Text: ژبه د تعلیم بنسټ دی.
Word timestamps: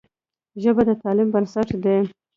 ژبه 0.61 0.81
د 0.87 0.89
تعلیم 1.01 1.29
بنسټ 1.33 1.69
دی. 1.83 1.97